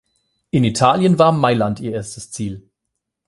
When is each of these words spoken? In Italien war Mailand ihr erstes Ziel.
In 0.49 0.63
Italien 0.63 1.19
war 1.19 1.31
Mailand 1.31 1.79
ihr 1.79 1.93
erstes 1.93 2.31
Ziel. 2.31 2.67